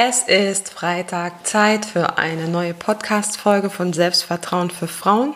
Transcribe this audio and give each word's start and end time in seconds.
Es 0.00 0.22
ist 0.22 0.68
Freitag, 0.68 1.44
Zeit 1.44 1.84
für 1.84 2.18
eine 2.18 2.46
neue 2.46 2.72
Podcast-Folge 2.72 3.68
von 3.68 3.92
Selbstvertrauen 3.92 4.70
für 4.70 4.86
Frauen. 4.86 5.34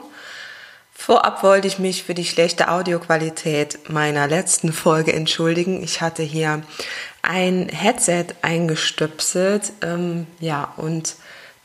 Vorab 0.93 1.43
wollte 1.43 1.67
ich 1.67 1.81
mich 1.81 2.05
für 2.05 2.15
die 2.15 2.25
schlechte 2.25 2.71
Audioqualität 2.71 3.91
meiner 3.91 4.29
letzten 4.29 4.73
Folge 4.73 5.15
entschuldigen. 5.15 5.83
Ich 5.83 6.01
hatte 6.01 6.23
hier 6.23 6.63
ein 7.23 7.71
Headset 7.71 8.27
eingestöpselt, 8.43 9.73
ähm, 9.83 10.29
ja, 10.39 10.73
und 10.77 11.17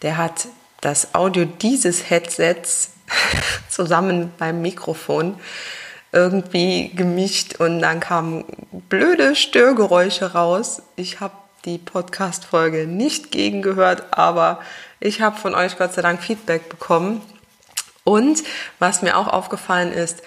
der 0.01 0.17
hat 0.17 0.47
das 0.81 1.13
Audio 1.13 1.45
dieses 1.45 2.09
Headsets 2.09 2.89
zusammen 3.69 4.33
beim 4.39 4.63
Mikrofon 4.63 5.35
irgendwie 6.11 6.89
gemischt 6.95 7.57
und 7.59 7.79
dann 7.79 7.99
kamen 7.99 8.43
blöde 8.89 9.35
Störgeräusche 9.35 10.33
raus. 10.33 10.81
Ich 10.95 11.19
habe 11.19 11.35
die 11.67 11.77
Podcast-Folge 11.77 12.87
nicht 12.87 13.31
gegengehört, 13.31 14.05
aber 14.11 14.61
ich 15.01 15.21
habe 15.21 15.37
von 15.37 15.53
euch 15.53 15.77
Gott 15.77 15.93
sei 15.93 16.01
Dank 16.01 16.23
Feedback 16.23 16.69
bekommen. 16.69 17.21
Und 18.05 18.41
was 18.79 19.01
mir 19.01 19.17
auch 19.17 19.27
aufgefallen 19.27 19.91
ist, 19.91 20.23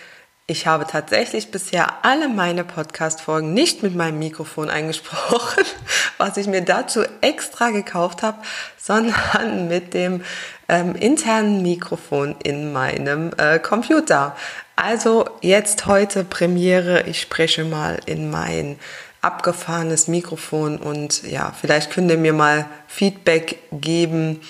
ich 0.47 0.67
habe 0.67 0.87
tatsächlich 0.87 1.50
bisher 1.50 2.05
alle 2.05 2.28
meine 2.28 2.65
Podcast-Folgen 2.65 3.55
nicht 3.55 3.83
mit 3.83 3.95
meinem 3.95 4.19
Mikrofon 4.19 4.69
eingesprochen, 4.69 5.65
was 6.19 6.37
ich 6.37 6.47
mir 6.47 6.61
dazu 6.61 7.05
extra 7.23 7.70
gekauft 7.70 8.22
habe, 8.22 8.39
sondern 8.77 9.69
mit 9.69 9.95
dem 9.95 10.22
ähm, 10.69 10.95
internen 10.95 11.62
Mikrofon 11.62 12.37
in 12.43 12.72
meinem 12.72 13.31
äh, 13.39 13.59
Computer. 13.61 14.37
Also 14.77 15.25
jetzt 15.41 15.87
heute 15.87 16.25
Premiere, 16.25 17.05
ich 17.06 17.20
spreche 17.20 17.65
mal 17.65 17.98
in 18.05 18.31
mein 18.31 18.78
abgefahrenes 19.23 20.09
Mikrofon 20.09 20.79
und 20.79 21.23
ja, 21.25 21.53
vielleicht 21.59 21.91
könnt 21.91 22.11
ihr 22.11 22.17
mir 22.17 22.33
mal 22.33 22.67
Feedback 22.87 23.59
geben, 23.73 24.41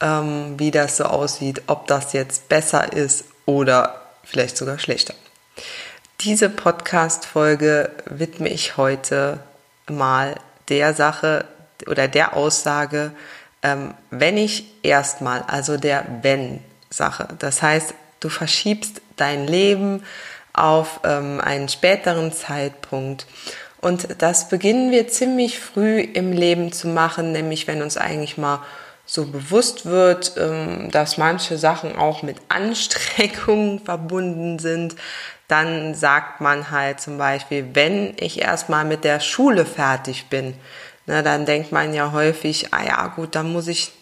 ähm, 0.00 0.58
wie 0.58 0.70
das 0.70 0.98
so 0.98 1.04
aussieht, 1.04 1.62
ob 1.66 1.86
das 1.86 2.12
jetzt 2.12 2.48
besser 2.48 2.92
ist 2.92 3.24
oder 3.46 4.02
vielleicht 4.24 4.56
sogar 4.56 4.78
schlechter. 4.78 5.14
Diese 6.20 6.50
Podcast-Folge 6.50 7.90
widme 8.06 8.48
ich 8.48 8.76
heute 8.76 9.38
mal 9.88 10.34
der 10.68 10.92
Sache 10.92 11.44
oder 11.86 12.08
der 12.08 12.36
Aussage, 12.36 13.12
ähm, 13.62 13.94
wenn 14.10 14.36
ich 14.36 14.66
erstmal, 14.82 15.42
also 15.42 15.76
der 15.76 16.04
Wenn-Sache. 16.22 17.28
Das 17.38 17.62
heißt, 17.62 17.94
du 18.20 18.28
verschiebst 18.28 19.00
dein 19.16 19.46
Leben 19.46 20.04
auf 20.52 21.00
ähm, 21.04 21.40
einen 21.40 21.68
späteren 21.68 22.32
Zeitpunkt 22.32 23.26
und 23.80 24.08
das 24.18 24.48
beginnen 24.48 24.90
wir 24.90 25.08
ziemlich 25.08 25.58
früh 25.58 26.00
im 26.00 26.32
Leben 26.32 26.72
zu 26.72 26.88
machen, 26.88 27.32
nämlich 27.32 27.66
wenn 27.66 27.82
uns 27.82 27.96
eigentlich 27.96 28.38
mal 28.38 28.60
so 29.06 29.24
bewusst 29.24 29.86
wird, 29.86 30.32
ähm, 30.36 30.90
dass 30.90 31.16
manche 31.16 31.56
Sachen 31.56 31.96
auch 31.96 32.22
mit 32.22 32.36
Anstrengungen 32.48 33.80
verbunden 33.84 34.58
sind, 34.58 34.96
dann 35.48 35.94
sagt 35.94 36.42
man 36.42 36.70
halt 36.70 37.00
zum 37.00 37.16
Beispiel, 37.16 37.70
wenn 37.72 38.14
ich 38.20 38.40
erstmal 38.40 38.84
mit 38.84 39.04
der 39.04 39.20
Schule 39.20 39.64
fertig 39.64 40.26
bin, 40.28 40.54
na, 41.06 41.22
dann 41.22 41.46
denkt 41.46 41.72
man 41.72 41.94
ja 41.94 42.12
häufig, 42.12 42.74
ah 42.74 42.84
ja 42.84 43.06
gut, 43.06 43.34
dann 43.34 43.50
muss 43.50 43.66
ich 43.66 43.92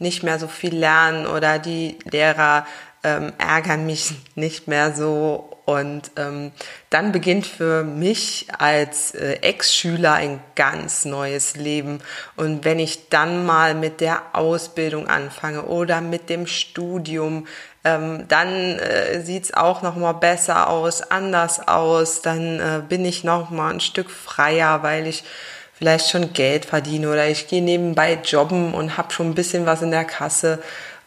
nicht 0.00 0.24
mehr 0.24 0.40
so 0.40 0.48
viel 0.48 0.74
lernen 0.74 1.28
oder 1.28 1.60
die 1.60 1.96
Lehrer 2.10 2.66
ähm, 3.04 3.32
ärgern 3.38 3.86
mich 3.86 4.12
nicht 4.34 4.66
mehr 4.66 4.92
so 4.92 5.59
und 5.70 6.10
ähm, 6.16 6.52
dann 6.90 7.12
beginnt 7.12 7.46
für 7.46 7.84
mich 7.84 8.46
als 8.58 9.14
äh, 9.14 9.34
Ex-Schüler 9.42 10.14
ein 10.14 10.40
ganz 10.54 11.04
neues 11.04 11.56
Leben. 11.56 12.00
Und 12.36 12.64
wenn 12.64 12.78
ich 12.78 13.08
dann 13.08 13.46
mal 13.46 13.74
mit 13.74 14.00
der 14.00 14.22
Ausbildung 14.32 15.08
anfange 15.08 15.62
oder 15.62 16.00
mit 16.00 16.28
dem 16.28 16.46
Studium, 16.46 17.46
ähm, 17.84 18.26
dann 18.28 18.78
äh, 18.78 19.22
sieht's 19.22 19.54
auch 19.54 19.82
noch 19.82 19.96
mal 19.96 20.12
besser 20.12 20.68
aus, 20.68 21.02
anders 21.02 21.66
aus. 21.66 22.22
Dann 22.22 22.60
äh, 22.60 22.82
bin 22.88 23.04
ich 23.04 23.24
noch 23.24 23.50
mal 23.50 23.72
ein 23.72 23.80
Stück 23.80 24.10
freier, 24.10 24.82
weil 24.82 25.06
ich 25.06 25.24
vielleicht 25.72 26.10
schon 26.10 26.34
Geld 26.34 26.66
verdiene 26.66 27.10
oder 27.10 27.26
ich 27.28 27.48
gehe 27.48 27.62
nebenbei 27.62 28.18
jobben 28.22 28.74
und 28.74 28.98
habe 28.98 29.12
schon 29.12 29.30
ein 29.30 29.34
bisschen 29.34 29.64
was 29.64 29.80
in 29.80 29.90
der 29.90 30.04
Kasse 30.04 30.58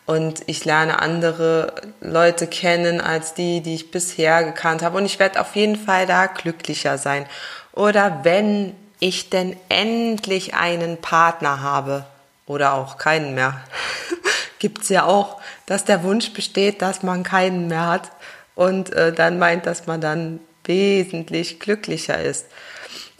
und 0.06 0.44
ich 0.48 0.66
lerne 0.66 1.02
andere 1.02 1.74
Leute 2.02 2.48
kennen 2.48 3.00
als 3.00 3.34
die, 3.34 3.62
die 3.62 3.76
ich 3.76 3.92
bisher 3.92 4.44
gekannt 4.44 4.82
habe 4.82 4.98
und 4.98 5.06
ich 5.06 5.20
werde 5.20 5.40
auf 5.40 5.56
jeden 5.56 5.78
Fall 5.78 6.06
da 6.06 6.28
glücklicher 6.28 6.98
sein. 6.98 7.26
Oder 7.72 8.20
wenn 8.24 8.76
ich 9.00 9.30
denn 9.30 9.56
endlich 9.70 10.54
einen 10.54 10.98
Partner 10.98 11.62
habe 11.62 12.06
oder 12.46 12.74
auch 12.74 12.98
keinen 12.98 13.34
mehr, 13.34 13.62
gibt's 14.60 14.90
ja 14.90 15.06
auch, 15.06 15.42
dass 15.66 15.86
der 15.86 16.04
Wunsch 16.04 16.34
besteht, 16.34 16.82
dass 16.82 17.04
man 17.04 17.24
keinen 17.24 17.68
mehr 17.68 17.88
hat 17.88 18.12
und 18.56 18.92
äh, 18.94 19.14
dann 19.14 19.40
meint, 19.40 19.66
dass 19.66 19.88
man 19.88 20.02
dann 20.02 20.40
wesentlich 20.66 21.60
glücklicher 21.60 22.22
ist. 22.22 22.46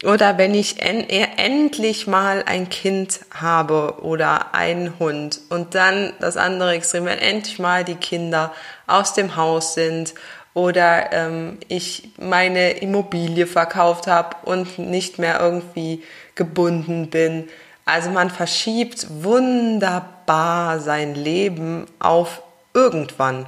Oder 0.04 0.36
wenn 0.36 0.54
ich 0.54 0.82
en 0.82 1.08
endlich 1.08 2.06
mal 2.06 2.42
ein 2.46 2.68
Kind 2.68 3.20
habe 3.32 4.02
oder 4.02 4.54
einen 4.54 4.98
Hund 4.98 5.40
und 5.48 5.74
dann 5.74 6.12
das 6.20 6.36
andere 6.36 6.72
Extrem, 6.72 7.06
wenn 7.06 7.18
endlich 7.18 7.58
mal 7.58 7.84
die 7.84 7.94
Kinder 7.94 8.52
aus 8.86 9.14
dem 9.14 9.36
Haus 9.36 9.74
sind 9.74 10.14
oder 10.52 11.12
ähm, 11.12 11.58
ich 11.68 12.10
meine 12.18 12.72
Immobilie 12.72 13.46
verkauft 13.46 14.06
habe 14.06 14.36
und 14.44 14.78
nicht 14.78 15.18
mehr 15.18 15.40
irgendwie 15.40 16.02
gebunden 16.34 17.10
bin. 17.10 17.48
Also 17.86 18.10
man 18.10 18.30
verschiebt 18.30 19.06
wunderbar 19.22 20.80
sein 20.80 21.14
Leben 21.14 21.86
auf 21.98 22.42
irgendwann, 22.72 23.46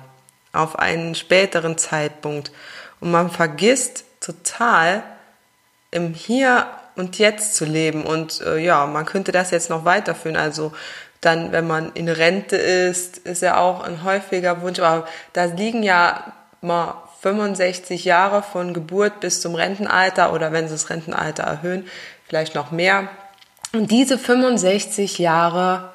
auf 0.52 0.78
einen 0.78 1.14
späteren 1.14 1.78
Zeitpunkt. 1.78 2.50
Und 3.00 3.10
man 3.10 3.30
vergisst 3.30 4.04
total, 4.20 5.02
im 5.90 6.14
Hier 6.14 6.66
und 6.96 7.18
Jetzt 7.18 7.56
zu 7.56 7.64
leben. 7.64 8.04
Und 8.04 8.40
äh, 8.40 8.58
ja, 8.58 8.86
man 8.86 9.04
könnte 9.04 9.32
das 9.32 9.50
jetzt 9.50 9.70
noch 9.70 9.84
weiterführen. 9.84 10.36
Also 10.36 10.72
dann, 11.20 11.52
wenn 11.52 11.66
man 11.66 11.92
in 11.92 12.08
Rente 12.08 12.56
ist, 12.56 13.18
ist 13.18 13.42
ja 13.42 13.58
auch 13.58 13.82
ein 13.82 14.04
häufiger 14.04 14.62
Wunsch. 14.62 14.80
Aber 14.80 15.06
da 15.32 15.44
liegen 15.44 15.82
ja 15.82 16.32
mal 16.60 16.94
65 17.20 18.04
Jahre 18.04 18.42
von 18.42 18.74
Geburt 18.74 19.20
bis 19.20 19.40
zum 19.40 19.54
Rentenalter 19.54 20.32
oder 20.32 20.52
wenn 20.52 20.68
sie 20.68 20.74
das 20.74 20.90
Rentenalter 20.90 21.42
erhöhen, 21.42 21.86
vielleicht 22.28 22.54
noch 22.54 22.70
mehr. 22.70 23.08
Und 23.72 23.90
diese 23.90 24.18
65 24.18 25.18
Jahre, 25.18 25.92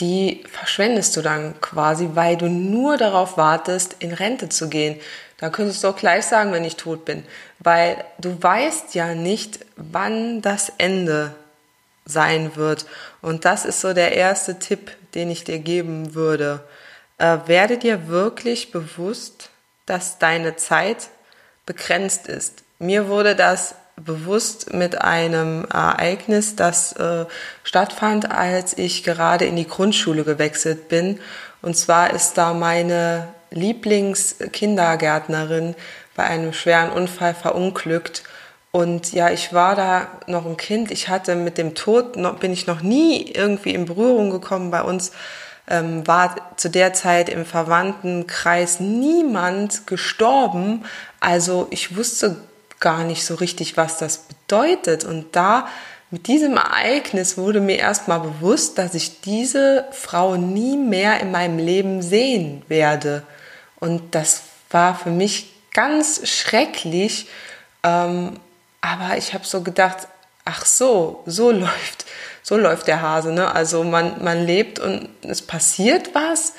die 0.00 0.44
verschwendest 0.50 1.16
du 1.16 1.22
dann 1.22 1.60
quasi, 1.60 2.10
weil 2.14 2.36
du 2.36 2.46
nur 2.46 2.96
darauf 2.96 3.36
wartest, 3.36 3.96
in 3.98 4.12
Rente 4.12 4.48
zu 4.48 4.68
gehen. 4.68 4.98
Da 5.44 5.50
könntest 5.50 5.84
du 5.84 5.88
auch 5.88 5.96
gleich 5.96 6.24
sagen, 6.24 6.52
wenn 6.52 6.64
ich 6.64 6.76
tot 6.76 7.04
bin, 7.04 7.22
weil 7.58 8.02
du 8.16 8.42
weißt 8.42 8.94
ja 8.94 9.14
nicht, 9.14 9.58
wann 9.76 10.40
das 10.40 10.72
Ende 10.78 11.34
sein 12.06 12.56
wird. 12.56 12.86
Und 13.20 13.44
das 13.44 13.66
ist 13.66 13.82
so 13.82 13.92
der 13.92 14.12
erste 14.12 14.58
Tipp, 14.58 14.92
den 15.14 15.30
ich 15.30 15.44
dir 15.44 15.58
geben 15.58 16.14
würde. 16.14 16.64
Äh, 17.18 17.40
werde 17.44 17.76
dir 17.76 18.08
wirklich 18.08 18.72
bewusst, 18.72 19.50
dass 19.84 20.18
deine 20.18 20.56
Zeit 20.56 21.08
begrenzt 21.66 22.26
ist. 22.26 22.62
Mir 22.78 23.08
wurde 23.08 23.36
das 23.36 23.74
bewusst 23.96 24.72
mit 24.72 25.02
einem 25.02 25.66
Ereignis, 25.66 26.56
das 26.56 26.94
äh, 26.94 27.26
stattfand, 27.64 28.30
als 28.30 28.78
ich 28.78 29.04
gerade 29.04 29.44
in 29.44 29.56
die 29.56 29.68
Grundschule 29.68 30.24
gewechselt 30.24 30.88
bin. 30.88 31.20
Und 31.60 31.76
zwar 31.76 32.14
ist 32.14 32.38
da 32.38 32.54
meine 32.54 33.28
Lieblingskindergärtnerin 33.54 35.74
bei 36.14 36.24
einem 36.24 36.52
schweren 36.52 36.90
Unfall 36.90 37.34
verunglückt. 37.34 38.22
Und 38.70 39.12
ja, 39.12 39.30
ich 39.30 39.52
war 39.52 39.76
da 39.76 40.08
noch 40.26 40.46
ein 40.46 40.56
Kind. 40.56 40.90
Ich 40.90 41.08
hatte 41.08 41.36
mit 41.36 41.58
dem 41.58 41.74
Tod 41.74 42.16
noch, 42.16 42.38
bin 42.38 42.52
ich 42.52 42.66
noch 42.66 42.82
nie 42.82 43.30
irgendwie 43.32 43.72
in 43.72 43.84
Berührung 43.84 44.30
gekommen. 44.30 44.72
Bei 44.72 44.82
uns 44.82 45.12
ähm, 45.68 46.06
war 46.06 46.34
zu 46.56 46.68
der 46.68 46.92
Zeit 46.92 47.28
im 47.28 47.46
Verwandtenkreis 47.46 48.80
niemand 48.80 49.86
gestorben. 49.86 50.84
Also 51.20 51.68
ich 51.70 51.96
wusste 51.96 52.36
gar 52.80 53.04
nicht 53.04 53.24
so 53.24 53.36
richtig, 53.36 53.76
was 53.76 53.98
das 53.98 54.18
bedeutet. 54.18 55.04
Und 55.04 55.36
da 55.36 55.68
mit 56.10 56.26
diesem 56.26 56.56
Ereignis 56.56 57.38
wurde 57.38 57.60
mir 57.60 57.78
erstmal 57.78 58.20
bewusst, 58.20 58.78
dass 58.78 58.94
ich 58.94 59.20
diese 59.20 59.86
Frau 59.90 60.36
nie 60.36 60.76
mehr 60.76 61.20
in 61.20 61.30
meinem 61.30 61.58
Leben 61.58 62.02
sehen 62.02 62.62
werde. 62.68 63.22
Und 63.84 64.14
das 64.14 64.44
war 64.70 64.94
für 64.94 65.10
mich 65.10 65.52
ganz 65.74 66.26
schrecklich. 66.26 67.28
Ähm, 67.82 68.40
aber 68.80 69.18
ich 69.18 69.34
habe 69.34 69.44
so 69.44 69.60
gedacht, 69.60 70.08
ach 70.46 70.64
so, 70.64 71.22
so 71.26 71.50
läuft, 71.52 72.06
so 72.42 72.56
läuft 72.56 72.86
der 72.86 73.02
Hase. 73.02 73.30
Ne? 73.30 73.54
Also 73.54 73.84
man, 73.84 74.24
man 74.24 74.46
lebt 74.46 74.78
und 74.78 75.10
es 75.20 75.42
passiert 75.42 76.14
was 76.14 76.54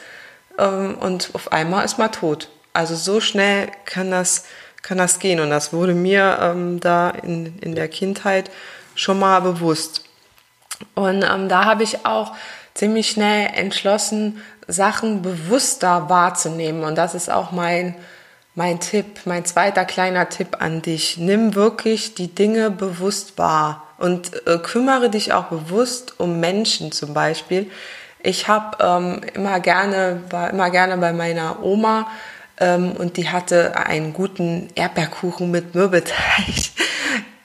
ähm, 0.60 1.00
und 1.00 1.31
auf 1.33 1.51
einmal 1.51 1.83
ist 1.83 1.98
man 1.98 2.12
tot. 2.12 2.50
Also 2.74 2.94
so 2.94 3.19
schnell 3.19 3.71
kann 3.86 4.12
das, 4.12 4.45
kann 4.83 5.00
das 5.00 5.18
gehen. 5.18 5.39
Und 5.39 5.50
das 5.50 5.74
wurde 5.74 5.95
mir 5.95 6.38
ähm, 6.39 6.80
da 6.80 7.10
in, 7.10 7.57
in 7.57 7.74
der 7.74 7.88
Kindheit 7.88 8.51
schon 8.94 9.18
mal 9.18 9.39
bewusst. 9.39 10.04
Und 10.94 11.24
ähm, 11.24 11.50
da 11.50 11.66
habe 11.66 11.81
ich 11.81 12.06
auch 12.06 12.36
ziemlich 12.75 13.10
schnell 13.10 13.50
entschlossen, 13.56 14.42
Sachen 14.68 15.22
bewusster 15.22 16.10
wahrzunehmen. 16.10 16.83
Und 16.83 16.95
das 16.95 17.16
ist 17.16 17.31
auch 17.31 17.51
mein, 17.51 17.95
mein 18.54 18.80
Tipp, 18.80 19.22
mein 19.25 19.45
zweiter 19.45 19.86
kleiner 19.86 20.30
Tipp 20.30 20.57
an 20.60 20.81
dich. 20.81 21.18
Nimm 21.18 21.56
wirklich 21.56 22.13
die 22.13 22.33
Dinge 22.33 22.69
bewusst 22.69 23.38
wahr 23.38 23.88
und 23.98 24.45
äh, 24.45 24.60
kümmere 24.60 25.10
dich 25.10 25.33
auch 25.33 25.45
bewusst 25.45 26.19
um 26.19 26.39
Menschen 26.39 26.92
zum 26.92 27.13
Beispiel. 27.13 27.72
Ich 28.22 28.48
habe 28.48 28.78
ähm, 28.83 29.21
immer 29.33 29.60
gerne, 29.60 30.21
war 30.30 30.50
immer 30.50 30.69
gerne 30.69 30.98
bei 30.98 31.13
meiner 31.13 31.63
Oma 31.63 32.07
ähm, 32.60 32.92
und 32.94 33.18
die 33.18 33.30
hatte 33.30 33.78
einen 33.78 34.13
guten 34.13 34.69
Erdbeerkuchen 34.75 35.50
mit 35.50 35.75
Mürbeteig 35.75 36.71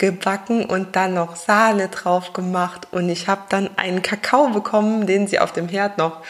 gebacken 0.00 0.64
und 0.64 0.96
dann 0.96 1.14
noch 1.14 1.36
Sahne 1.36 1.88
drauf 1.88 2.32
gemacht 2.32 2.88
und 2.90 3.08
ich 3.08 3.28
habe 3.28 3.42
dann 3.50 3.70
einen 3.76 4.02
Kakao 4.02 4.48
bekommen, 4.48 5.06
den 5.06 5.28
sie 5.28 5.38
auf 5.38 5.52
dem 5.52 5.68
Herd 5.68 5.98
noch 5.98 6.22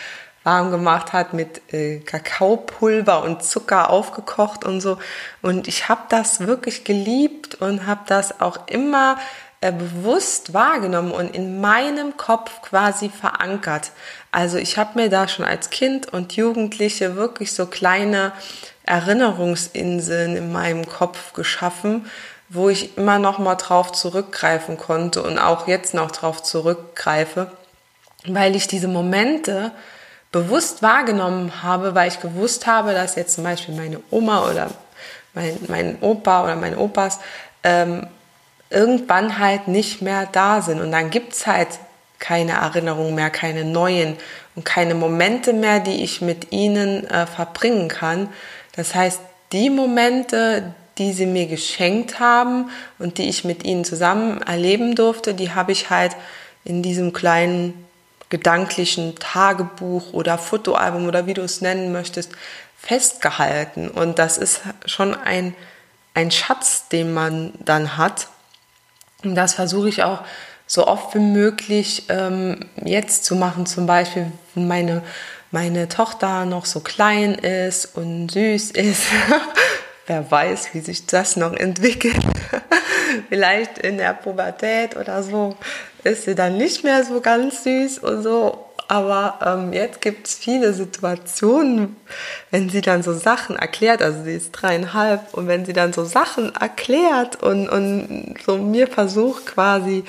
warm 0.42 0.70
gemacht 0.70 1.12
hat 1.12 1.32
mit 1.34 1.62
äh, 1.72 2.00
Kakaopulver 2.00 3.22
und 3.22 3.44
Zucker 3.44 3.90
aufgekocht 3.90 4.64
und 4.64 4.80
so 4.80 4.98
und 5.40 5.68
ich 5.68 5.88
habe 5.88 6.02
das 6.08 6.40
wirklich 6.40 6.84
geliebt 6.84 7.54
und 7.54 7.86
habe 7.86 8.00
das 8.06 8.40
auch 8.40 8.66
immer 8.66 9.16
äh, 9.60 9.72
bewusst 9.72 10.52
wahrgenommen 10.52 11.12
und 11.12 11.34
in 11.36 11.60
meinem 11.60 12.16
Kopf 12.16 12.62
quasi 12.62 13.08
verankert. 13.08 13.92
Also 14.32 14.58
ich 14.58 14.78
habe 14.78 14.98
mir 14.98 15.10
da 15.10 15.28
schon 15.28 15.44
als 15.44 15.70
Kind 15.70 16.12
und 16.12 16.34
Jugendliche 16.34 17.14
wirklich 17.14 17.52
so 17.52 17.66
kleine 17.66 18.32
Erinnerungsinseln 18.84 20.34
in 20.34 20.50
meinem 20.50 20.88
Kopf 20.88 21.34
geschaffen, 21.34 22.06
wo 22.50 22.68
ich 22.68 22.98
immer 22.98 23.18
noch 23.18 23.38
mal 23.38 23.54
drauf 23.54 23.92
zurückgreifen 23.92 24.76
konnte 24.76 25.22
und 25.22 25.38
auch 25.38 25.68
jetzt 25.68 25.94
noch 25.94 26.10
drauf 26.10 26.42
zurückgreife, 26.42 27.50
weil 28.26 28.56
ich 28.56 28.66
diese 28.66 28.88
Momente 28.88 29.70
bewusst 30.32 30.82
wahrgenommen 30.82 31.62
habe, 31.62 31.94
weil 31.94 32.08
ich 32.08 32.20
gewusst 32.20 32.66
habe, 32.66 32.92
dass 32.92 33.14
jetzt 33.14 33.34
zum 33.34 33.44
Beispiel 33.44 33.74
meine 33.74 34.00
Oma 34.10 34.50
oder 34.50 34.70
mein, 35.32 35.58
mein 35.68 35.98
Opa 36.00 36.42
oder 36.44 36.56
meine 36.56 36.76
Opas 36.76 37.20
ähm, 37.62 38.08
irgendwann 38.68 39.38
halt 39.38 39.68
nicht 39.68 40.02
mehr 40.02 40.28
da 40.30 40.60
sind. 40.60 40.80
Und 40.80 40.90
dann 40.90 41.10
gibt's 41.10 41.46
halt 41.46 41.68
keine 42.18 42.52
Erinnerungen 42.52 43.14
mehr, 43.14 43.30
keine 43.30 43.64
neuen 43.64 44.16
und 44.56 44.64
keine 44.64 44.94
Momente 44.94 45.52
mehr, 45.52 45.78
die 45.78 46.02
ich 46.02 46.20
mit 46.20 46.52
ihnen 46.52 47.06
äh, 47.08 47.26
verbringen 47.26 47.88
kann. 47.88 48.28
Das 48.74 48.94
heißt, 48.94 49.20
die 49.52 49.70
Momente, 49.70 50.74
die 51.00 51.14
sie 51.14 51.24
mir 51.24 51.46
geschenkt 51.46 52.20
haben 52.20 52.70
und 52.98 53.16
die 53.16 53.28
ich 53.28 53.42
mit 53.42 53.64
ihnen 53.64 53.86
zusammen 53.86 54.42
erleben 54.42 54.94
durfte, 54.94 55.32
die 55.32 55.52
habe 55.52 55.72
ich 55.72 55.88
halt 55.88 56.14
in 56.62 56.82
diesem 56.82 57.14
kleinen 57.14 57.86
gedanklichen 58.28 59.16
Tagebuch 59.16 60.12
oder 60.12 60.36
Fotoalbum 60.36 61.08
oder 61.08 61.26
wie 61.26 61.32
du 61.32 61.40
es 61.40 61.62
nennen 61.62 61.90
möchtest, 61.90 62.32
festgehalten. 62.78 63.88
Und 63.88 64.18
das 64.18 64.36
ist 64.36 64.60
schon 64.84 65.14
ein, 65.14 65.54
ein 66.12 66.30
Schatz, 66.30 66.88
den 66.88 67.14
man 67.14 67.54
dann 67.64 67.96
hat. 67.96 68.28
Und 69.24 69.34
das 69.34 69.54
versuche 69.54 69.88
ich 69.88 70.02
auch 70.02 70.20
so 70.66 70.86
oft 70.86 71.14
wie 71.14 71.18
möglich 71.18 72.04
ähm, 72.10 72.66
jetzt 72.84 73.24
zu 73.24 73.36
machen. 73.36 73.64
Zum 73.64 73.86
Beispiel, 73.86 74.30
wenn 74.54 74.68
meine, 74.68 75.02
meine 75.50 75.88
Tochter 75.88 76.44
noch 76.44 76.66
so 76.66 76.80
klein 76.80 77.34
ist 77.34 77.96
und 77.96 78.30
süß 78.30 78.72
ist. 78.72 79.06
Wer 80.10 80.28
weiß, 80.28 80.74
wie 80.74 80.80
sich 80.80 81.06
das 81.06 81.36
noch 81.36 81.52
entwickelt. 81.52 82.16
Vielleicht 83.28 83.78
in 83.78 83.96
der 83.96 84.12
Pubertät 84.12 84.96
oder 84.96 85.22
so 85.22 85.56
ist 86.02 86.24
sie 86.24 86.34
dann 86.34 86.56
nicht 86.56 86.82
mehr 86.82 87.04
so 87.04 87.20
ganz 87.20 87.62
süß 87.62 87.98
und 87.98 88.24
so. 88.24 88.66
Aber 88.88 89.38
ähm, 89.46 89.72
jetzt 89.72 90.00
gibt 90.00 90.26
es 90.26 90.34
viele 90.34 90.72
Situationen, 90.72 91.94
wenn 92.50 92.70
sie 92.70 92.80
dann 92.80 93.04
so 93.04 93.12
Sachen 93.12 93.54
erklärt, 93.54 94.02
also 94.02 94.24
sie 94.24 94.34
ist 94.34 94.50
dreieinhalb, 94.50 95.32
und 95.32 95.46
wenn 95.46 95.64
sie 95.64 95.74
dann 95.74 95.92
so 95.92 96.04
Sachen 96.04 96.56
erklärt 96.56 97.40
und, 97.40 97.68
und 97.68 98.34
so 98.44 98.58
mir 98.58 98.88
versucht 98.88 99.46
quasi 99.46 100.02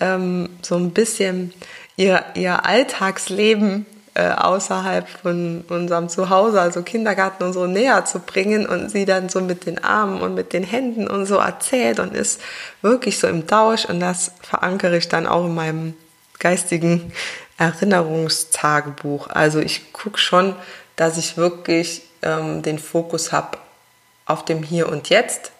ähm, 0.00 0.48
so 0.62 0.74
ein 0.74 0.90
bisschen 0.90 1.54
ihr, 1.94 2.24
ihr 2.34 2.66
Alltagsleben 2.66 3.86
äh, 4.14 4.30
außerhalb 4.30 5.08
von 5.08 5.64
unserem 5.68 6.08
Zuhause, 6.08 6.60
also 6.60 6.82
Kindergarten 6.82 7.42
und 7.44 7.52
so 7.52 7.66
näher 7.66 8.04
zu 8.04 8.20
bringen 8.20 8.66
und 8.66 8.88
sie 8.88 9.04
dann 9.04 9.28
so 9.28 9.40
mit 9.40 9.66
den 9.66 9.82
Armen 9.82 10.20
und 10.20 10.34
mit 10.34 10.52
den 10.52 10.62
Händen 10.62 11.08
und 11.08 11.26
so 11.26 11.36
erzählt 11.36 11.98
und 11.98 12.14
ist 12.14 12.40
wirklich 12.80 13.18
so 13.18 13.26
im 13.26 13.46
Tausch 13.46 13.84
und 13.84 14.00
das 14.00 14.32
verankere 14.40 14.96
ich 14.96 15.08
dann 15.08 15.26
auch 15.26 15.44
in 15.44 15.54
meinem 15.54 15.94
geistigen 16.38 17.12
Erinnerungstagebuch. 17.58 19.28
Also 19.28 19.60
ich 19.60 19.92
gucke 19.92 20.18
schon, 20.18 20.54
dass 20.96 21.18
ich 21.18 21.36
wirklich 21.36 22.02
ähm, 22.22 22.62
den 22.62 22.78
Fokus 22.78 23.32
habe 23.32 23.58
auf 24.26 24.44
dem 24.44 24.62
Hier 24.62 24.88
und 24.88 25.08
Jetzt. 25.08 25.52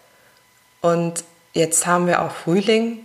Und 0.80 1.24
jetzt 1.52 1.86
haben 1.86 2.06
wir 2.06 2.22
auch 2.22 2.32
Frühling. 2.32 3.03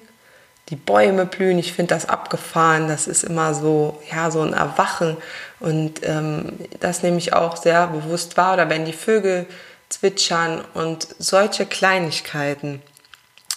Die 0.69 0.75
Bäume 0.75 1.25
blühen, 1.25 1.57
ich 1.57 1.73
finde 1.73 1.95
das 1.95 2.07
abgefahren. 2.07 2.87
Das 2.87 3.07
ist 3.07 3.23
immer 3.23 3.53
so, 3.53 4.01
ja, 4.11 4.29
so 4.29 4.41
ein 4.41 4.53
Erwachen. 4.53 5.17
Und 5.59 6.01
ähm, 6.03 6.53
das 6.79 7.01
nehme 7.01 7.17
ich 7.17 7.33
auch 7.33 7.57
sehr 7.57 7.87
bewusst 7.87 8.37
wahr. 8.37 8.53
Oder 8.53 8.69
wenn 8.69 8.85
die 8.85 8.93
Vögel 8.93 9.47
zwitschern 9.89 10.63
und 10.73 11.07
solche 11.17 11.65
Kleinigkeiten. 11.65 12.81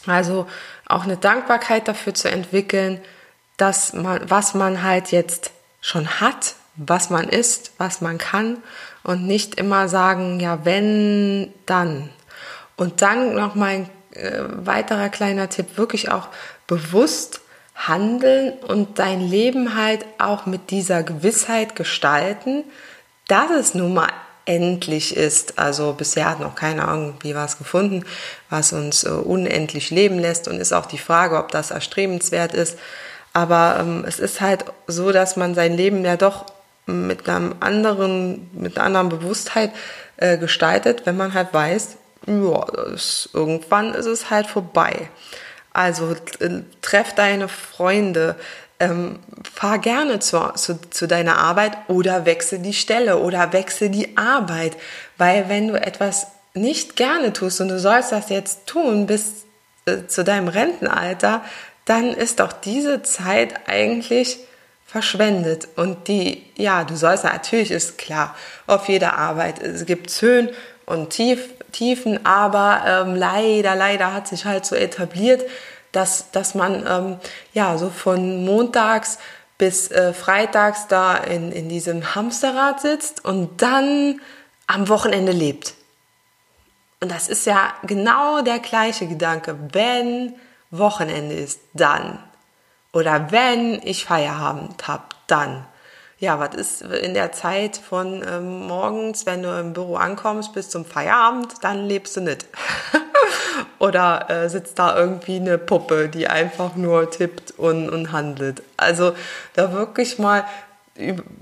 Also 0.07 0.47
auch 0.87 1.05
eine 1.05 1.17
Dankbarkeit 1.17 1.87
dafür 1.87 2.15
zu 2.15 2.31
entwickeln, 2.31 3.01
dass 3.57 3.93
man, 3.93 4.29
was 4.29 4.55
man 4.55 4.83
halt 4.83 5.13
jetzt 5.13 5.53
schon 5.81 6.21
hat, 6.21 6.55
was 6.77 7.11
man 7.11 7.29
ist, 7.29 7.73
was 7.79 8.01
man 8.01 8.19
kann 8.19 8.59
und 9.03 9.27
nicht 9.27 9.57
immer 9.57 9.89
sagen, 9.89 10.41
ja, 10.41 10.65
wenn, 10.65 11.53
dann. 11.67 12.11
Und 12.77 13.03
dann 13.03 13.35
noch 13.35 13.55
mein 13.55 13.89
äh, 14.13 14.41
weiterer 14.49 15.09
kleiner 15.11 15.49
Tipp, 15.49 15.77
wirklich 15.77 16.11
auch 16.11 16.29
bewusst 16.73 17.43
handeln 17.75 18.55
und 18.67 18.99
dein 18.99 19.21
Leben 19.21 19.77
halt 19.77 20.07
auch 20.17 20.47
mit 20.47 20.71
dieser 20.71 21.03
Gewissheit 21.03 21.77
gestalten, 21.77 22.65
dass 23.29 23.51
es 23.51 23.75
nun 23.75 23.93
mal 23.93 24.09
endlich 24.47 25.15
ist. 25.15 25.59
Also 25.59 25.93
bisher 25.93 26.31
hat 26.31 26.41
noch 26.41 26.55
keiner 26.55 26.89
irgendwie 26.89 27.35
was 27.35 27.59
gefunden, 27.59 28.05
was 28.49 28.73
uns 28.73 29.05
äh, 29.05 29.11
unendlich 29.11 29.91
leben 29.91 30.19
lässt 30.19 30.49
und 30.49 30.61
ist 30.61 30.73
auch 30.73 30.87
die 30.87 30.99
Frage, 30.99 31.37
ob 31.37 31.51
das 31.51 31.71
erstrebenswert 31.71 32.55
ist. 32.55 32.79
Aber 33.35 33.77
ähm, 33.81 34.05
es 34.07 34.19
ist 34.19 34.41
halt 34.41 34.65
so, 34.87 35.13
dass 35.13 35.37
man 35.37 35.55
sein 35.55 35.75
Leben 35.77 36.07
ja 36.07 36.17
doch 36.17 36.47
mit 36.87 37.29
einem 37.29 37.55
anderen, 37.61 38.51
mit 38.55 38.79
einer 38.79 38.87
anderen 38.87 39.11
Bewusstheit 39.11 39.73
äh, 40.17 40.39
gestaltet, 40.39 41.03
wenn 41.05 41.19
man 41.19 41.35
halt 41.35 41.53
weiß, 41.53 41.97
ja, 42.27 42.67
irgendwann 43.35 43.95
ist 43.95 44.07
es 44.07 44.31
halt 44.31 44.47
vorbei. 44.47 45.11
Also 45.73 46.15
äh, 46.41 46.63
treff 46.83 47.15
deine 47.15 47.49
Freunde, 47.49 48.37
ähm, 48.81 49.21
fahr 49.55 49.79
gerne 49.79 50.19
zu, 50.19 50.53
zu, 50.55 50.79
zu 50.91 51.07
deiner 51.07 51.39
Arbeit 51.39 51.73
oder 51.89 52.27
wechsel 52.27 52.59
die 52.59 52.75
Stelle 52.75 53.19
oder 53.19 53.53
wechsel 53.53 53.89
die 53.89 54.17
Arbeit. 54.17 54.77
Weil 55.19 55.49
wenn 55.49 55.69
du 55.69 55.81
etwas 55.81 56.27
nicht 56.55 56.97
gerne 56.97 57.33
tust 57.33 57.61
und 57.61 57.69
du 57.69 57.79
sollst 57.79 58.13
das 58.13 58.29
jetzt 58.29 58.67
tun 58.67 59.07
bis 59.07 59.45
äh, 59.87 60.07
zu 60.07 60.25
deinem 60.25 60.49
Rentenalter, 60.49 61.43
dann 61.85 62.13
ist 62.13 62.41
doch 62.41 62.53
diese 62.53 63.03
Zeit 63.03 63.55
eigentlich 63.67 64.39
verschwendet. 64.87 65.69
Und 65.77 66.09
die, 66.09 66.45
ja, 66.57 66.85
du 66.85 66.97
sollst 66.97 67.25
natürlich, 67.25 67.71
ist 67.71 67.99
klar, 67.99 68.37
auf 68.67 68.89
jeder 68.89 69.17
Arbeit, 69.17 69.63
es 69.63 69.87
gibt 69.87 70.11
Höhen 70.21 70.51
und 70.85 71.11
Tief, 71.11 71.49
Tiefen, 71.73 72.25
aber 72.25 72.83
ähm, 72.87 73.17
leider, 73.17 73.75
leider 73.75 74.13
hat 74.13 74.29
sich 74.29 74.45
halt 74.45 74.65
so 74.65 74.77
etabliert, 74.77 75.43
dass, 75.93 76.31
dass 76.31 76.55
man 76.55 76.87
ähm, 76.87 77.17
ja 77.53 77.77
so 77.79 77.91
von 77.91 78.45
montags 78.45 79.19
bis 79.59 79.91
äh, 79.91 80.13
freitags 80.13 80.89
da 80.89 81.17
in, 81.17 81.53
in 81.53 81.69
diesem 81.69 82.15
Hamsterrad 82.15 82.81
sitzt 82.81 83.25
und 83.25 83.63
dann 83.63 84.21
am 84.67 84.89
Wochenende 84.89 85.33
lebt. 85.33 85.75
Und 87.01 87.11
das 87.11 87.29
ist 87.29 87.47
ja 87.47 87.73
genau 87.83 88.43
der 88.43 88.61
gleiche 88.61 89.07
Gedanke. 89.07 89.59
Wenn 89.73 90.35
Wochenende 90.71 91.35
ist, 91.35 91.61
dann. 91.75 92.19
Oder 92.93 93.31
wenn 93.33 93.81
ich 93.83 94.05
Feierabend 94.05 94.87
habe, 94.87 95.05
dann. 95.27 95.67
Ja, 96.23 96.39
was 96.39 96.55
ist 96.55 96.83
in 96.83 97.15
der 97.15 97.33
Zeit 97.33 97.77
von 97.77 98.23
ähm, 98.25 98.69
morgens, 98.69 99.27
wenn 99.27 99.43
du 99.43 99.49
im 99.59 99.73
Büro 99.73 99.97
ankommst, 99.97 100.53
bis 100.53 100.71
zum 100.71 100.85
Feierabend, 100.85 101.53
dann 101.63 101.89
lebst 101.89 102.17
du 102.17 102.21
nicht. 102.21 102.47
Oder 103.81 104.31
äh, 104.31 104.49
sitzt 104.49 104.79
da 104.79 104.97
irgendwie 104.97 105.35
eine 105.35 105.59
Puppe, 105.59 106.09
die 106.09 106.29
einfach 106.29 106.77
nur 106.77 107.11
tippt 107.11 107.59
und, 107.59 107.91
und 107.91 108.13
handelt. 108.13 108.63
Also 108.77 109.15
da 109.55 109.73
wirklich 109.73 110.21
mal 110.21 110.45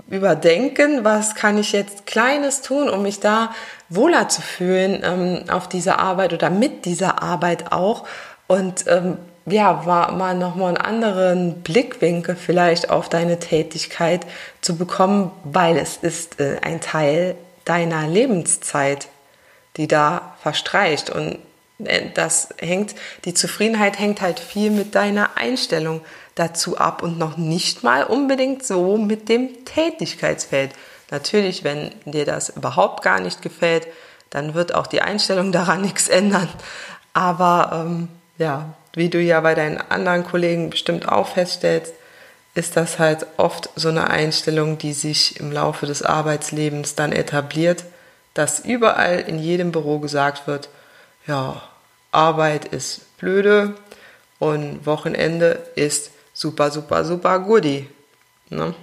überdenken, 0.09 1.03
was 1.03 1.35
kann 1.35 1.59
ich 1.59 1.73
jetzt 1.73 2.07
Kleines 2.07 2.63
tun, 2.63 2.89
um 2.89 3.03
mich 3.03 3.19
da 3.19 3.53
wohler 3.87 4.29
zu 4.29 4.41
fühlen 4.41 5.03
ähm, 5.03 5.43
auf 5.51 5.69
dieser 5.69 5.99
Arbeit 5.99 6.33
oder 6.33 6.49
mit 6.49 6.85
dieser 6.85 7.21
Arbeit 7.21 7.71
auch. 7.71 8.07
Und 8.47 8.85
ähm, 8.87 9.19
ja, 9.45 9.85
war 9.85 10.11
mal 10.11 10.35
nochmal 10.35 10.69
einen 10.69 10.77
anderen 10.77 11.61
Blickwinkel 11.61 12.35
vielleicht 12.35 12.89
auf 12.89 13.09
deine 13.09 13.39
Tätigkeit 13.39 14.25
zu 14.61 14.77
bekommen, 14.77 15.31
weil 15.43 15.77
es 15.77 15.97
ist 15.97 16.39
äh, 16.39 16.59
ein 16.61 16.79
Teil 16.79 17.35
deiner 17.65 18.07
Lebenszeit, 18.07 19.07
die 19.77 19.87
da 19.87 20.35
verstreicht. 20.41 21.09
Und 21.09 21.39
äh, 21.83 22.09
das 22.13 22.49
hängt, 22.59 22.95
die 23.25 23.33
Zufriedenheit 23.33 23.99
hängt 23.99 24.21
halt 24.21 24.39
viel 24.39 24.69
mit 24.69 24.95
deiner 24.95 25.37
Einstellung 25.37 26.01
dazu 26.35 26.77
ab 26.77 27.03
und 27.03 27.17
noch 27.17 27.37
nicht 27.37 27.83
mal 27.83 28.03
unbedingt 28.03 28.65
so 28.65 28.97
mit 28.97 29.27
dem 29.27 29.65
Tätigkeitsfeld. 29.65 30.71
Natürlich, 31.09 31.63
wenn 31.63 31.91
dir 32.05 32.25
das 32.25 32.49
überhaupt 32.49 33.03
gar 33.03 33.19
nicht 33.19 33.41
gefällt, 33.41 33.87
dann 34.29 34.53
wird 34.53 34.73
auch 34.73 34.87
die 34.87 35.01
Einstellung 35.01 35.51
daran 35.51 35.81
nichts 35.81 36.07
ändern. 36.07 36.49
Aber 37.13 37.85
ähm, 37.85 38.07
ja, 38.37 38.73
wie 38.93 39.09
du 39.09 39.19
ja 39.19 39.39
bei 39.41 39.55
deinen 39.55 39.77
anderen 39.77 40.23
Kollegen 40.23 40.69
bestimmt 40.69 41.07
auch 41.07 41.27
feststellst, 41.27 41.93
ist 42.53 42.75
das 42.75 42.99
halt 42.99 43.25
oft 43.37 43.69
so 43.75 43.89
eine 43.89 44.09
Einstellung, 44.09 44.77
die 44.77 44.93
sich 44.93 45.39
im 45.39 45.51
Laufe 45.51 45.85
des 45.85 46.03
Arbeitslebens 46.03 46.95
dann 46.95 47.11
etabliert, 47.13 47.85
dass 48.33 48.59
überall 48.59 49.19
in 49.19 49.39
jedem 49.39 49.71
Büro 49.71 49.99
gesagt 49.99 50.47
wird, 50.47 50.69
ja, 51.27 51.61
Arbeit 52.11 52.65
ist 52.65 53.17
blöde 53.17 53.75
und 54.39 54.85
Wochenende 54.85 55.59
ist 55.75 56.11
super, 56.33 56.71
super, 56.71 57.05
super 57.05 57.39
goodie. 57.39 57.87
Ne? 58.49 58.73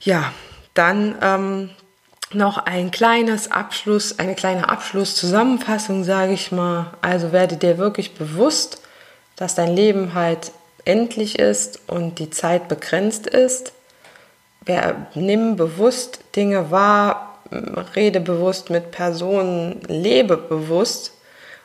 Ja, 0.00 0.32
dann 0.74 1.16
ähm, 1.22 1.70
noch 2.32 2.58
ein 2.58 2.90
kleines 2.90 3.50
Abschluss, 3.50 4.18
eine 4.18 4.34
kleine 4.34 4.68
Abschlusszusammenfassung, 4.68 6.04
sage 6.04 6.32
ich 6.32 6.52
mal. 6.52 6.92
Also 7.00 7.32
werde 7.32 7.56
dir 7.56 7.78
wirklich 7.78 8.14
bewusst, 8.14 8.82
dass 9.36 9.54
dein 9.54 9.74
Leben 9.74 10.14
halt 10.14 10.52
endlich 10.84 11.38
ist 11.38 11.80
und 11.86 12.18
die 12.18 12.30
Zeit 12.30 12.68
begrenzt 12.68 13.26
ist. 13.26 13.72
Nimm 15.14 15.56
bewusst 15.56 16.20
Dinge 16.36 16.70
wahr, 16.70 17.38
rede 17.96 18.20
bewusst 18.20 18.68
mit 18.68 18.90
Personen, 18.90 19.80
lebe 19.86 20.36
bewusst 20.36 21.14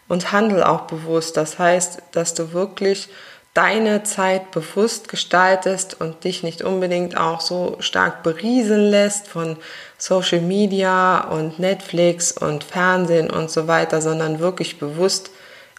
und 0.07 0.31
handle 0.31 0.67
auch 0.67 0.81
bewusst. 0.81 1.35
Das 1.35 1.59
heißt, 1.59 2.01
dass 2.13 2.33
du 2.33 2.53
wirklich 2.53 3.09
deine 3.53 4.03
Zeit 4.03 4.51
bewusst 4.51 5.09
gestaltest 5.09 5.99
und 5.99 6.23
dich 6.23 6.41
nicht 6.41 6.63
unbedingt 6.63 7.17
auch 7.17 7.39
so 7.39 7.77
stark 7.79 8.23
berieseln 8.23 8.89
lässt 8.89 9.27
von 9.27 9.57
Social 9.97 10.41
Media 10.41 11.19
und 11.19 11.59
Netflix 11.59 12.31
und 12.31 12.63
Fernsehen 12.63 13.29
und 13.29 13.51
so 13.51 13.67
weiter, 13.67 14.01
sondern 14.01 14.39
wirklich 14.39 14.79
bewusst 14.79 15.29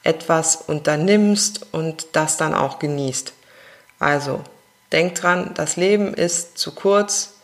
etwas 0.05 0.57
unternimmst 0.57 1.67
und 1.73 2.07
das 2.13 2.37
dann 2.37 2.55
auch 2.55 2.79
genießt. 2.79 3.33
Also, 3.99 4.45
denk 4.93 5.17
dran, 5.17 5.53
das 5.55 5.77
Leben 5.77 6.15
ist 6.15 6.59
zu 6.59 6.73
kurz 6.73 7.35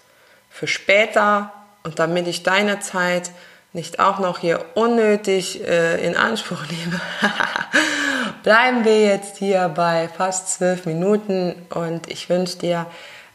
für 0.48 0.68
später 0.68 1.52
und 1.82 1.98
damit 1.98 2.28
ich 2.28 2.42
deine 2.42 2.80
Zeit 2.80 3.30
nicht 3.72 3.98
auch 3.98 4.18
noch 4.18 4.38
hier 4.38 4.64
unnötig 4.74 5.66
äh, 5.66 6.04
in 6.04 6.16
Anspruch 6.16 6.62
nehme, 6.70 7.00
bleiben 8.42 8.84
wir 8.84 9.00
jetzt 9.00 9.36
hier 9.36 9.68
bei 9.68 10.08
fast 10.08 10.50
zwölf 10.50 10.86
Minuten 10.86 11.54
und 11.74 12.08
ich 12.08 12.28
wünsche 12.28 12.58
dir 12.58 12.86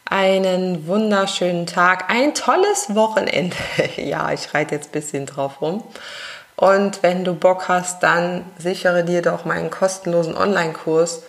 einen 0.06 0.88
wunderschönen 0.88 1.66
Tag, 1.66 2.06
ein 2.10 2.34
tolles 2.34 2.96
Wochenende. 2.96 3.56
ja, 3.98 4.32
ich 4.32 4.54
reite 4.54 4.76
jetzt 4.76 4.90
ein 4.90 4.92
bisschen 4.92 5.26
drauf 5.26 5.62
rum. 5.62 5.84
Und 6.56 7.04
wenn 7.04 7.24
du 7.24 7.34
Bock 7.36 7.68
hast, 7.68 8.02
dann 8.04 8.46
sichere 8.58 9.04
dir 9.04 9.22
doch 9.22 9.46
meinen 9.46 9.70
kostenlosen 9.70 10.38
Online-Kurs 10.38 11.24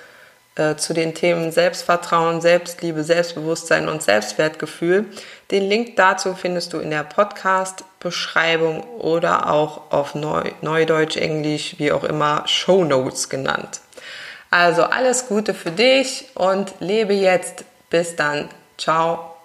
äh, 0.57 0.77
zu 0.77 0.95
den 0.95 1.15
Themen 1.15 1.53
Selbstvertrauen, 1.53 2.41
Selbstliebe, 2.41 3.05
Selbstbewusstsein 3.05 3.89
und 3.89 4.03
Selbstwertgefühl. 4.03 5.07
Den 5.51 5.69
Link 5.69 5.97
dazu 5.97 6.35
findest 6.35 6.73
du 6.73 6.79
in 6.79 6.91
der 6.91 7.05
Podcast-Beschreibung 7.05 8.83
oder 8.99 9.53
auch 9.53 9.93
auf 9.93 10.15
Neu 10.15 10.51
Neudeutsch, 10.63 11.17
Englisch, 11.17 11.77
wie 11.79 11.93
auch 11.93 12.05
immer, 12.05 12.43
Show 12.47 12.85
Notes 12.85 13.29
genannt. 13.29 13.81
Also 14.51 14.85
alles 14.85 15.29
Gute 15.29 15.55
für 15.55 15.71
dich 15.71 16.31
und 16.35 16.75
lebe 16.81 17.13
jetzt. 17.13 17.65
Bis 17.91 18.17
dann. 18.17 18.49
Ciao. 18.79 19.36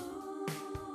Ooh. 0.00 0.87